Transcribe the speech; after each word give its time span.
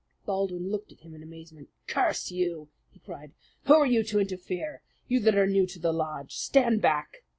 Baldwin 0.25 0.71
looked 0.71 0.91
at 0.91 1.01
him 1.01 1.13
in 1.13 1.21
amazement. 1.21 1.69
"Curse 1.85 2.31
you!" 2.31 2.69
he 2.89 2.97
cried. 2.97 3.33
"Who 3.67 3.75
are 3.75 3.85
you 3.85 4.01
to 4.05 4.19
interfere 4.19 4.81
you 5.07 5.19
that 5.19 5.37
are 5.37 5.45
new 5.45 5.67
to 5.67 5.77
the 5.79 5.93
lodge? 5.93 6.33
Stand 6.35 6.81
back!" 6.81 7.17